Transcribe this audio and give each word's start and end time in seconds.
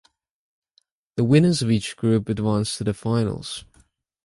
The 1.15 1.23
winners 1.23 1.61
of 1.61 1.69
each 1.69 1.95
group 1.95 2.27
advanced 2.27 2.79
to 2.79 2.83
the 2.83 2.95
finals. 2.95 3.65